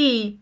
[0.00, 0.40] 第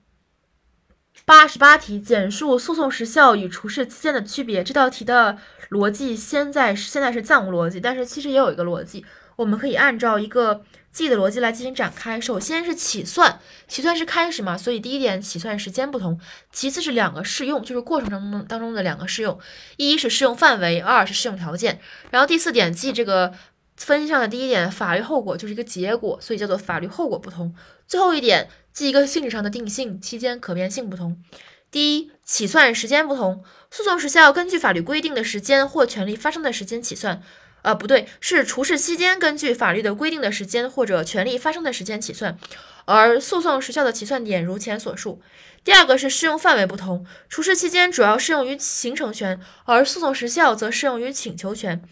[1.25, 4.63] 八十八题，简述诉讼时效与除斥期间的区别。
[4.63, 5.37] 这道题的
[5.71, 12.21] 逻辑现在现在是暂无逻辑，但是其实也有一个逻辑，我们可以按照一个记忆的逻辑来进行展开。
[12.21, 16.21] 首先是起算，起算是开始嘛，所以第一点起算时间不同。
[16.53, 19.41] 其次是两个适用，就是过程当中当中的两个适用，
[19.77, 21.81] 一是适用范围，二是适用条件。
[22.13, 23.35] 然后第四点记这个。
[23.79, 27.55] 分析上的第一点，法律后果就是一个结果，所以叫做法律后果不同。
[27.87, 31.23] 最后一点，记一个性质上的定性，期间可变性不同。
[31.71, 37.23] 第一，起算时间不同，诉讼时效根据法律规定的时间或权利发生的时间起算，
[37.63, 42.39] 呃，不对，是除释期间根据法律的规定的时间或者权利发生的时间起算，
[42.87, 45.21] 而诉讼时效的起算点如前所述。
[45.63, 51.83] 第二个是适用范围不同，除释期间主要适用于形成权，而诉讼时效则适用于请求权。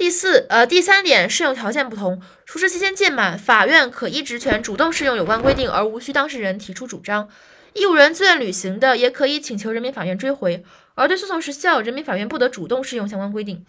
[0.00, 2.22] 第四，呃，第三点，适用条件不同。
[2.46, 7.28] 除释期间届满，法院可依职权主动适用有关规定，而无需当事人提出主张。
[7.74, 10.64] 义务人自愿履行的，也可以请求人民法院追回。
[10.94, 13.66] 而对诉讼时效，人民法院不得主动适用相关规定。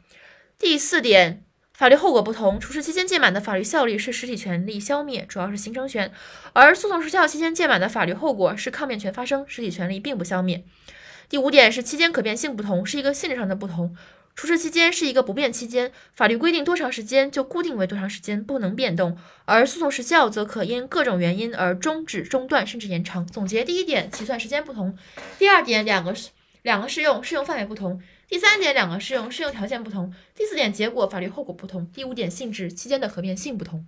[0.57, 2.57] 第四点，法律后果不同。
[2.57, 6.07] 除释期间届满的法律效力是实体权利消灭，主要是形成权；
[6.53, 10.63] 而诉讼时效期间届满的法律后果是抗辩权发生，实体权利并不消灭。
[11.27, 13.93] 第五点是期间可变性不同，是一个性质上的不同。
[14.35, 19.15] 除斥期间是一个不变期间，法律规定多长时间就固定为多长时间，不能变动；
[19.45, 23.25] 而诉讼时效则可因各种原因而终止、中断甚至延长。
[23.27, 24.93] 总结：第一点，起算时间不同；
[25.37, 26.15] 第二点，两个
[26.63, 33.85] 两个适用，适用范围不同；第三点，两个适用，适用条件不同；第四点，结果法律后果不同；第五点，性质期间的可变性不同。